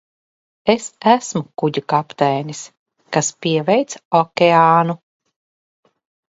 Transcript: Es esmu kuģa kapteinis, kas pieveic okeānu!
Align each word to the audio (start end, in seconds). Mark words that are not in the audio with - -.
Es 0.73 0.85
esmu 1.11 1.41
kuģa 1.63 1.83
kapteinis, 1.93 2.63
kas 3.19 3.29
pieveic 3.45 3.95
okeānu! 4.23 4.99